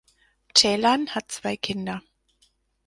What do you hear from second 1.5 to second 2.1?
Kinder.